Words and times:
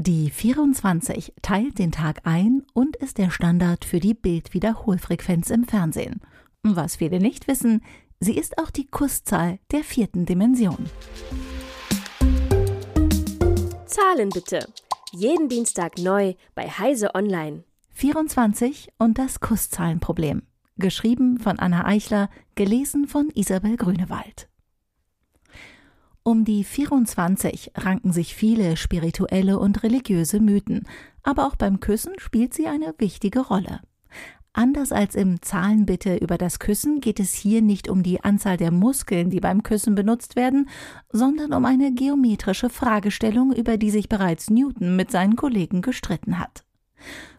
Die 0.00 0.30
24 0.30 1.32
teilt 1.42 1.80
den 1.80 1.90
Tag 1.90 2.20
ein 2.22 2.62
und 2.72 2.94
ist 2.94 3.18
der 3.18 3.30
Standard 3.30 3.84
für 3.84 3.98
die 3.98 4.14
Bildwiederholfrequenz 4.14 5.50
im 5.50 5.64
Fernsehen. 5.64 6.20
Was 6.62 6.94
viele 6.94 7.18
nicht 7.18 7.48
wissen, 7.48 7.82
sie 8.20 8.38
ist 8.38 8.58
auch 8.58 8.70
die 8.70 8.86
Kusszahl 8.86 9.58
der 9.72 9.82
vierten 9.82 10.24
Dimension. 10.24 10.88
Zahlen 13.86 14.28
bitte. 14.28 14.68
Jeden 15.10 15.48
Dienstag 15.48 15.98
neu 15.98 16.34
bei 16.54 16.68
Heise 16.68 17.16
Online. 17.16 17.64
24 17.90 18.92
und 18.98 19.18
das 19.18 19.40
Kusszahlenproblem. 19.40 20.42
Geschrieben 20.76 21.40
von 21.40 21.58
Anna 21.58 21.86
Eichler, 21.86 22.30
gelesen 22.54 23.08
von 23.08 23.30
Isabel 23.34 23.76
Grünewald. 23.76 24.48
Um 26.28 26.44
die 26.44 26.62
24 26.62 27.72
ranken 27.74 28.12
sich 28.12 28.34
viele 28.34 28.76
spirituelle 28.76 29.58
und 29.58 29.82
religiöse 29.82 30.40
Mythen, 30.40 30.86
aber 31.22 31.46
auch 31.46 31.56
beim 31.56 31.80
Küssen 31.80 32.12
spielt 32.18 32.52
sie 32.52 32.66
eine 32.66 32.94
wichtige 32.98 33.40
Rolle. 33.40 33.80
Anders 34.52 34.92
als 34.92 35.14
im 35.14 35.40
Zahlenbitte 35.40 36.16
über 36.16 36.36
das 36.36 36.58
Küssen 36.58 37.00
geht 37.00 37.18
es 37.18 37.32
hier 37.32 37.62
nicht 37.62 37.88
um 37.88 38.02
die 38.02 38.22
Anzahl 38.22 38.58
der 38.58 38.70
Muskeln, 38.70 39.30
die 39.30 39.40
beim 39.40 39.62
Küssen 39.62 39.94
benutzt 39.94 40.36
werden, 40.36 40.68
sondern 41.10 41.54
um 41.54 41.64
eine 41.64 41.94
geometrische 41.94 42.68
Fragestellung, 42.68 43.54
über 43.54 43.78
die 43.78 43.90
sich 43.90 44.10
bereits 44.10 44.50
Newton 44.50 44.96
mit 44.96 45.10
seinen 45.10 45.34
Kollegen 45.34 45.80
gestritten 45.80 46.38
hat. 46.38 46.62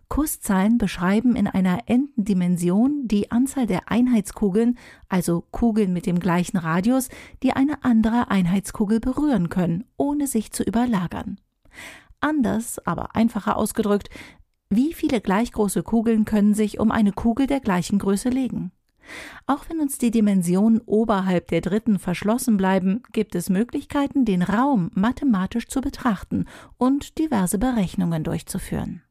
Kusszahlen 0.09 0.79
beschreiben 0.79 1.35
in 1.35 1.47
einer 1.47 1.83
Entendimension 1.85 3.07
die 3.07 3.31
Anzahl 3.31 3.67
der 3.67 3.91
Einheitskugeln, 3.91 4.77
also 5.07 5.43
Kugeln 5.51 5.93
mit 5.93 6.07
dem 6.07 6.19
gleichen 6.19 6.57
Radius, 6.57 7.09
die 7.43 7.53
eine 7.53 7.83
andere 7.83 8.31
Einheitskugel 8.31 8.99
berühren 8.99 9.49
können, 9.49 9.85
ohne 9.97 10.25
sich 10.25 10.51
zu 10.51 10.63
überlagern. 10.63 11.39
Anders, 12.21 12.85
aber 12.85 13.15
einfacher 13.15 13.55
ausgedrückt, 13.55 14.09
wie 14.71 14.93
viele 14.93 15.21
gleich 15.21 15.51
große 15.51 15.83
Kugeln 15.83 16.25
können 16.25 16.53
sich 16.53 16.79
um 16.79 16.91
eine 16.91 17.11
Kugel 17.11 17.47
der 17.47 17.59
gleichen 17.59 17.99
Größe 17.99 18.29
legen? 18.29 18.71
Auch 19.47 19.69
wenn 19.69 19.79
uns 19.79 19.97
die 19.97 20.11
Dimensionen 20.11 20.81
oberhalb 20.85 21.47
der 21.47 21.61
dritten 21.61 21.97
verschlossen 21.97 22.57
bleiben, 22.57 23.01
gibt 23.11 23.35
es 23.35 23.49
Möglichkeiten, 23.49 24.25
den 24.25 24.41
Raum 24.41 24.91
mathematisch 24.93 25.67
zu 25.67 25.81
betrachten 25.81 26.45
und 26.77 27.17
diverse 27.17 27.57
Berechnungen 27.57 28.23
durchzuführen. 28.23 29.01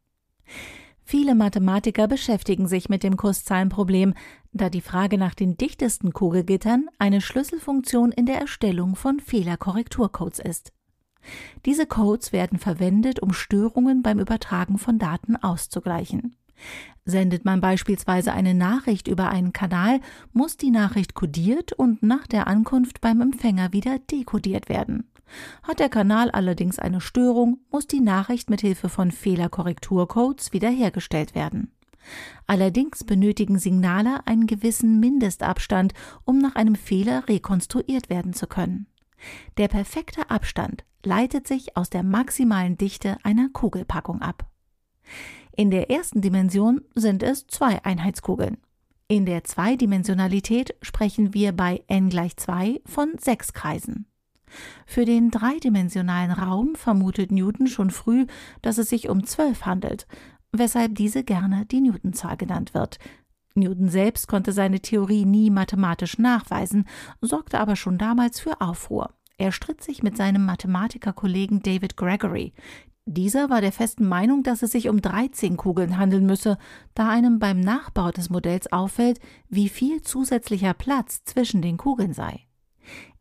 Viele 1.03 1.35
Mathematiker 1.35 2.07
beschäftigen 2.07 2.69
sich 2.69 2.91
mit 2.91 3.03
dem 3.03 3.17
Kurszahlenproblem, 3.17 4.13
da 4.53 4.69
die 4.69 4.83
Frage 4.83 5.17
nach 5.17 5.35
den 5.35 5.57
dichtesten 5.57 6.13
Kugelgittern 6.13 6.89
eine 6.99 7.23
Schlüsselfunktion 7.23 8.13
in 8.13 8.27
der 8.27 8.39
Erstellung 8.39 8.95
von 8.95 9.19
Fehlerkorrekturcodes 9.19 10.39
ist. 10.39 10.73
Diese 11.65 11.87
Codes 11.87 12.33
werden 12.33 12.59
verwendet, 12.59 13.21
um 13.21 13.33
Störungen 13.33 14.03
beim 14.03 14.19
Übertragen 14.19 14.79
von 14.79 14.99
Daten 14.99 15.37
auszugleichen. 15.37 16.37
Sendet 17.05 17.45
man 17.45 17.61
beispielsweise 17.61 18.33
eine 18.33 18.53
Nachricht 18.53 19.09
über 19.09 19.31
einen 19.31 19.53
Kanal, 19.53 20.01
muss 20.33 20.57
die 20.57 20.71
Nachricht 20.71 21.15
kodiert 21.15 21.73
und 21.73 22.03
nach 22.03 22.27
der 22.27 22.47
Ankunft 22.47 23.01
beim 23.01 23.21
Empfänger 23.23 23.73
wieder 23.73 23.99
dekodiert 23.99 24.69
werden. 24.69 25.11
Hat 25.63 25.81
der 25.81 25.89
Kanal 25.89 26.31
allerdings 26.31 26.79
eine 26.79 27.01
Störung, 27.01 27.59
muss 27.71 27.87
die 27.87 28.01
Nachricht 28.01 28.51
mit 28.51 28.61
Hilfe 28.61 28.89
von 28.89 29.11
Fehlerkorrekturcodes 29.11 30.53
wiederhergestellt 30.53 31.35
werden. 31.35 31.73
Allerdings 32.47 33.05
benötigen 33.05 33.59
Signale 33.59 34.27
einen 34.27 34.47
gewissen 34.47 35.01
Mindestabstand, 35.01 35.93
um 36.25 36.39
nach 36.39 36.55
einem 36.55 36.75
Fehler 36.75 37.29
rekonstruiert 37.29 38.09
werden 38.09 38.33
zu 38.33 38.47
können. 38.47 38.87
Der 39.57 39.69
perfekte 39.69 40.31
Abstand 40.31 40.85
leitet 41.05 41.47
sich 41.47 41.77
aus 41.77 41.91
der 41.91 42.03
maximalen 42.03 42.77
Dichte 42.79 43.17
einer 43.23 43.49
Kugelpackung 43.51 44.23
ab. 44.23 44.49
In 45.57 45.71
der 45.71 45.91
ersten 45.91 46.21
Dimension 46.21 46.83
sind 46.95 47.23
es 47.23 47.47
zwei 47.47 47.85
Einheitskugeln. 47.85 48.59
In 49.09 49.25
der 49.25 49.43
Zweidimensionalität 49.43 50.77
sprechen 50.83 51.35
wir 51.35 51.53
bei 51.53 51.83
n 51.89 52.11
gleich 52.11 52.37
2 52.37 52.83
von 52.85 53.13
sechs 53.19 53.55
Kreisen. 53.55 54.07
Für 54.87 55.05
den 55.05 55.31
dreidimensionalen 55.31 56.33
Raum 56.33 56.75
vermutet 56.75 57.31
Newton 57.31 57.67
schon 57.67 57.91
früh, 57.91 58.27
dass 58.63 58.79
es 58.79 58.89
sich 58.89 59.09
um 59.09 59.25
zwölf 59.25 59.67
handelt, 59.67 60.07
weshalb 60.53 60.95
diese 60.95 61.25
gerne 61.25 61.67
die 61.67 61.81
Newtonzahl 61.81 62.37
genannt 62.37 62.75
wird. 62.75 62.99
Newton 63.55 63.89
selbst 63.89 64.29
konnte 64.29 64.53
seine 64.53 64.81
Theorie 64.81 65.25
nie 65.25 65.51
mathematisch 65.51 66.19
nachweisen, 66.19 66.87
sorgte 67.21 67.59
aber 67.59 67.77
schon 67.77 67.99
damals 67.99 68.41
für 68.41 68.61
Aufruhr. 68.61 69.15
Er 69.37 69.53
stritt 69.53 69.83
sich 69.83 70.03
mit 70.03 70.17
seinem 70.17 70.45
Mathematikerkollegen 70.45 71.61
David 71.61 71.97
Gregory. 71.97 72.53
Dieser 73.07 73.49
war 73.49 73.61
der 73.61 73.73
festen 73.73 74.07
Meinung, 74.07 74.43
dass 74.43 74.63
es 74.63 74.73
sich 74.73 74.89
um 74.89 75.01
13 75.01 75.57
Kugeln 75.57 75.97
handeln 75.97 76.27
müsse, 76.27 76.59
da 76.95 77.09
einem 77.09 77.39
beim 77.39 77.59
Nachbau 77.61 78.11
des 78.11 78.29
Modells 78.29 78.71
auffällt, 78.71 79.19
wie 79.49 79.69
viel 79.69 80.03
zusätzlicher 80.03 80.75
Platz 80.75 81.25
zwischen 81.25 81.63
den 81.63 81.79
Kugeln 81.79 82.13
sei. 82.13 82.48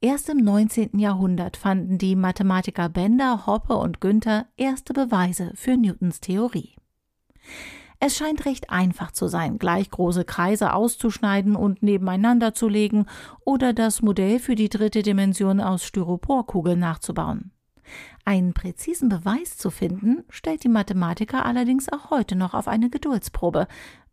Erst 0.01 0.29
im 0.29 0.37
19. 0.37 0.99
Jahrhundert 0.99 1.57
fanden 1.57 1.97
die 1.97 2.15
Mathematiker 2.15 2.89
Bender, 2.89 3.45
Hoppe 3.45 3.75
und 3.75 4.01
Günther 4.01 4.45
erste 4.57 4.93
Beweise 4.93 5.51
für 5.55 5.75
Newtons 5.77 6.19
Theorie. 6.19 6.75
Es 7.99 8.15
scheint 8.15 8.45
recht 8.45 8.69
einfach 8.69 9.11
zu 9.11 9.27
sein, 9.27 9.57
gleich 9.57 9.89
große 9.89 10.23
Kreise 10.23 10.73
auszuschneiden 10.73 11.55
und 11.55 11.81
nebeneinander 11.81 12.53
zu 12.53 12.69
legen 12.69 13.07
oder 13.43 13.73
das 13.73 14.03
Modell 14.03 14.39
für 14.39 14.53
die 14.53 14.69
dritte 14.69 15.01
Dimension 15.01 15.59
aus 15.59 15.83
Styroporkugeln 15.83 16.79
nachzubauen. 16.79 17.51
Einen 18.23 18.53
präzisen 18.53 19.09
Beweis 19.09 19.57
zu 19.57 19.71
finden, 19.71 20.23
stellt 20.29 20.63
die 20.63 20.69
Mathematiker 20.69 21.45
allerdings 21.45 21.91
auch 21.91 22.11
heute 22.11 22.35
noch 22.35 22.53
auf 22.53 22.67
eine 22.67 22.89
Geduldsprobe, 22.89 23.67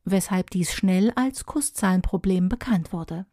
weshalb 0.05 0.51
dies 0.51 0.73
schnell 0.73 1.13
als 1.15 1.45
Kusszahlenproblem 1.45 2.49
bekannt 2.49 2.93
wurde. 2.93 3.27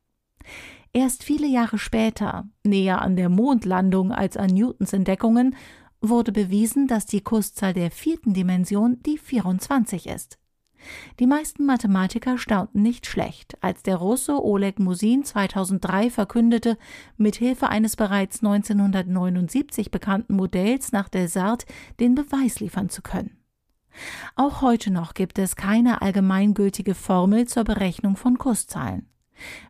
Erst 0.94 1.24
viele 1.24 1.47
Jahre 1.47 1.78
später, 1.78 2.50
näher 2.63 3.02
an 3.02 3.16
der 3.16 3.29
Mondlandung 3.29 4.12
als 4.12 4.35
an 4.35 4.50
Newtons 4.50 4.91
Entdeckungen, 4.91 5.56
wurde 6.02 6.31
bewiesen, 6.31 6.88
dass 6.88 7.06
die 7.06 7.22
Kurszahl 7.22 7.74
der 7.74 7.91
vierten 7.91 8.34
Dimension 8.34 9.02
die 9.06 9.18
24 9.18 10.07
ist. 10.07 10.38
Die 11.19 11.28
meisten 11.28 11.66
Mathematiker 11.66 12.38
staunten 12.38 12.81
nicht 12.81 13.06
schlecht, 13.06 13.56
als 13.62 13.84
der 13.84 13.97
Russe 13.97 14.44
Oleg 14.44 14.79
Musin 14.79 15.24
2003 15.24 16.09
verkündete, 16.09 16.78
mit 17.18 17.35
Hilfe 17.35 17.69
eines 17.69 17.96
bereits 17.96 18.44
1979 18.44 19.91
bekannten 19.91 20.35
Modells 20.35 20.91
nach 20.91 21.08
Desart 21.08 21.66
den 22.00 22.16
Beweis 22.16 22.59
liefern 22.59 22.90
zu 22.90 23.02
können. 23.02 23.38
Auch 24.35 24.62
heute 24.62 24.91
noch 24.91 25.13
gibt 25.13 25.38
es 25.38 25.56
keine 25.56 26.02
allgemeingültige 26.02 26.96
Formel 26.96 27.47
zur 27.47 27.63
Berechnung 27.63 28.16
von 28.16 28.38
Kurszahlen. 28.38 29.08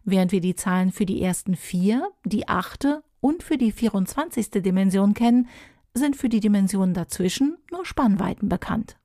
Während 0.04 0.32
wir 0.32 0.42
die 0.42 0.56
Zahlen 0.56 0.92
für 0.92 1.06
die 1.06 1.22
ersten 1.22 1.56
vier, 1.56 2.10
die 2.26 2.48
achte 2.48 3.04
und 3.20 3.44
für 3.44 3.58
die 3.58 3.72
24. 3.72 4.50
Dimension 4.52 5.14
kennen, 5.14 5.48
sind 5.94 6.16
für 6.16 6.30
die 6.30 6.40
Dimensionen 6.40 6.94
dazwischen 6.94 7.58
nur 7.70 7.86
Spannweiten 7.86 8.48
bekannt. 8.50 8.98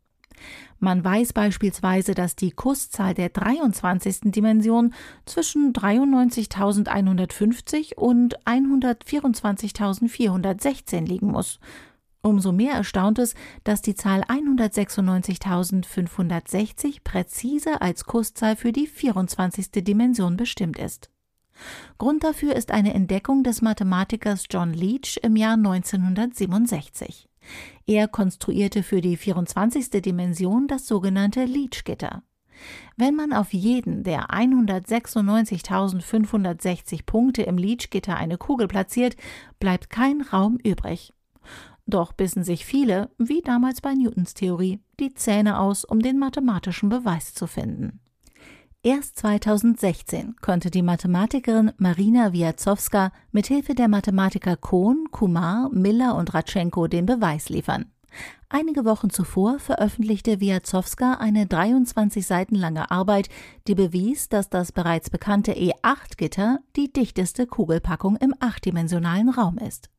Man 0.79 1.03
weiß 1.03 1.33
beispielsweise, 1.33 2.15
dass 2.15 2.37
die 2.37 2.51
Kusszahl 2.51 3.15
der 3.15 3.31
23. 3.31 4.33
Dimension 4.33 4.93
zwischen 5.25 5.73
93.150 5.73 7.95
und 7.95 8.39
124.416 8.45 11.07
liegen 11.07 11.29
muss 11.29 11.59
Umso 12.27 12.51
mehr 12.51 12.75
erstaunt 12.75 13.21
es, 13.21 13.37
dass 13.63 13.83
die 13.83 13.95
Zahl 13.95 14.23
196.560 14.23 17.05
präzise 17.05 17.81
als 17.81 18.05
Kurszahl 18.05 18.57
für 18.57 18.73
die 18.73 18.89
24. 18.89 19.71
Dimension 19.85 20.37
bestimmt 20.37 20.77
ist. 20.77 21.09
Grund 21.99 22.25
dafür 22.25 22.57
ist 22.57 22.73
eine 22.73 22.95
Entdeckung 22.95 23.45
des 23.45 23.63
Mathematikers 23.63 24.47
John 24.51 24.73
Leach 24.73 25.21
im 25.23 25.37
Jahr 25.37 25.55
1967. 25.55 27.29
Er 27.87 28.09
konstruierte 28.09 28.83
für 28.83 29.01
die 29.01 29.17
24. 29.17 30.03
Dimension 30.03 30.67
das 30.67 30.89
sogenannte 30.89 31.45
Leach-Gitter. 31.45 32.25
Wenn 32.97 33.15
man 33.15 33.33
auf 33.33 33.53
jeden 33.53 34.03
der 34.03 34.31
196.560 34.31 37.07
Punkte 37.07 37.43
im 37.43 37.57
Leach-Gitter 37.57 38.17
eine 38.17 38.37
Kugel 38.37 38.67
platziert, 38.67 39.15
bleibt 39.61 39.91
kein 39.91 40.23
Raum 40.23 40.59
übrig. 40.65 41.13
Doch 41.87 42.13
bissen 42.13 42.43
sich 42.43 42.67
viele, 42.67 43.11
wie 43.17 43.43
damals 43.43 43.81
bei 43.81 43.95
Newtons 43.95 44.35
Theorie, 44.35 44.81
die 44.99 45.15
Zähne 45.15 45.61
aus, 45.61 45.85
um 45.85 46.01
den 46.01 46.19
mathematischen 46.19 46.89
Beweis 46.89 47.33
zu 47.33 47.47
finden. 47.47 48.01
Erst 48.83 49.19
2016 49.19 50.37
konnte 50.41 50.71
die 50.71 50.83
Mathematikerin 50.83 51.73
Marina 51.77 52.33
Wiazowska 52.33 53.13
mit 53.33 53.47
Hilfe 53.47 53.75
der 53.75 53.89
Mathematiker 53.89 54.57
Kohn, 54.57 55.09
Kumar, 55.11 55.71
Miller 55.73 56.17
und 56.17 56.35
Ratschenko 56.35 56.87
den 56.87 57.07
Beweis 57.07 57.49
liefern. 57.49 57.87
Einige 58.49 58.85
Wochen 58.85 59.11
zuvor 59.11 59.59
veröffentlichte 59.59 60.41
Wiazowska 60.41 61.15
eine 61.15 61.47
23 61.47 62.25
Seiten 62.25 62.55
lange 62.55 62.91
Arbeit, 62.91 63.29
die 63.67 63.75
bewies, 63.75 64.29
dass 64.29 64.49
das 64.49 64.71
bereits 64.71 65.11
bekannte 65.11 65.53
E8-Gitter 65.53 66.61
die 66.77 66.93
dichteste 66.93 67.47
Kugelpackung 67.47 68.17
im 68.17 68.35
achtdimensionalen 68.39 69.31
Raum 69.31 69.59
ist. 69.59 69.91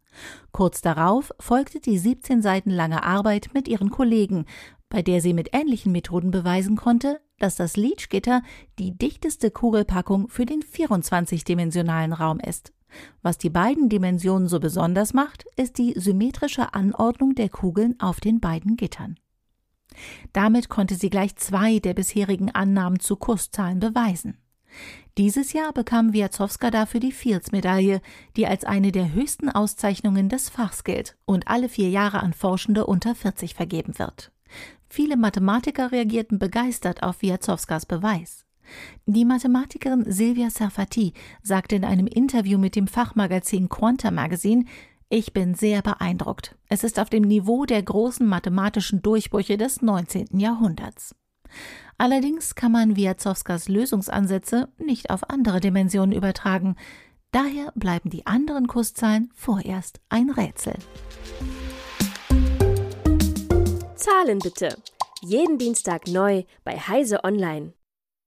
Kurz 0.52 0.82
darauf 0.82 1.32
folgte 1.40 1.80
die 1.80 1.98
17 1.98 2.42
Seiten 2.42 2.72
lange 2.72 3.04
Arbeit 3.04 3.50
mit 3.54 3.68
ihren 3.68 3.90
Kollegen, 3.90 4.46
bei 4.90 5.02
der 5.02 5.22
sie 5.22 5.34
mit 5.34 5.50
ähnlichen 5.54 5.92
Methoden 5.92 6.32
beweisen 6.32 6.76
konnte, 6.76 7.20
dass 7.40 7.56
das 7.56 7.78
Leach-Gitter 7.78 8.42
die 8.80 8.98
dichteste 8.98 9.52
Kugelpackung 9.52 10.30
für 10.30 10.46
den 10.46 10.62
24-dimensionalen 10.62 12.14
Raum 12.14 12.40
ist. 12.40 12.74
Was 13.22 13.38
die 13.38 13.50
beiden 13.50 13.90
Dimensionen 13.90 14.48
so 14.48 14.60
besonders 14.60 15.14
macht, 15.14 15.46
ist 15.56 15.78
die 15.78 15.94
symmetrische 16.00 16.74
Anordnung 16.74 17.36
der 17.36 17.50
Kugeln 17.50 18.00
auf 18.00 18.20
den 18.20 18.40
beiden 18.40 18.78
Gittern. 18.78 19.20
Damit 20.34 20.70
konnte 20.70 20.96
sie 20.96 21.10
gleich 21.10 21.36
zwei 21.36 21.80
der 21.80 21.94
bisherigen 21.94 22.52
Annahmen 22.52 23.00
zu 23.00 23.16
Kurszahlen 23.16 23.80
beweisen. 23.80 24.38
Dieses 25.18 25.52
Jahr 25.52 25.74
bekam 25.74 26.14
Wiatzowska 26.14 26.70
dafür 26.70 27.00
die 27.00 27.12
Fields-Medaille, 27.12 28.02
die 28.36 28.46
als 28.46 28.66
eine 28.66 28.92
der 28.92 29.14
höchsten 29.14 29.50
Auszeichnungen 29.50 30.30
des 30.30 30.50
Fachs 30.50 30.84
gilt 30.84 31.18
und 31.26 31.48
alle 31.48 31.70
vier 31.70 31.90
Jahre 31.90 32.22
an 32.22 32.34
Forschende 32.34 32.86
unter 32.86 33.16
40 33.16 33.56
vergeben 33.56 33.98
wird. 33.98 34.32
Viele 34.88 35.18
Mathematiker 35.18 35.92
reagierten 35.92 36.38
begeistert 36.38 37.02
auf 37.02 37.24
Wiatzowskas 37.24 37.88
Beweis. 37.88 38.46
Die 39.08 39.26
Mathematikerin 39.26 40.06
Silvia 40.12 40.52
Sarfati 40.52 41.14
sagte 41.42 41.76
in 41.76 41.86
einem 41.86 42.06
Interview 42.06 42.60
mit 42.60 42.76
dem 42.76 42.86
Fachmagazin 42.86 43.70
Quanta 43.70 44.12
Magazine, 44.12 44.66
ich 45.10 45.34
bin 45.34 45.56
sehr 45.56 45.82
beeindruckt. 45.82 46.56
Es 46.70 46.84
ist 46.84 47.00
auf 47.00 47.10
dem 47.10 47.24
Niveau 47.24 47.66
der 47.66 47.82
großen 47.82 48.28
mathematischen 48.28 49.02
Durchbrüche 49.02 49.58
des 49.58 49.82
19. 49.82 50.38
Jahrhunderts. 50.38 51.16
Allerdings 52.00 52.54
kann 52.54 52.72
man 52.72 52.96
Wiatzowskas 52.96 53.70
Lösungsansätze 53.70 54.70
nicht 54.78 55.10
auf 55.10 55.30
andere 55.30 55.60
Dimensionen 55.60 56.16
übertragen. 56.16 56.76
Daher 57.32 57.72
bleiben 57.76 58.12
die 58.12 58.28
anderen 58.28 58.68
Kurszahlen 58.68 59.32
vorerst 59.34 60.00
ein 60.10 60.30
Rätsel. 60.30 60.76
Zahlen 63.96 64.40
bitte. 64.40 64.78
Jeden 65.24 65.58
Dienstag 65.58 66.08
neu 66.08 66.44
bei 66.64 66.78
Heise 66.78 67.24
Online. 67.24 67.74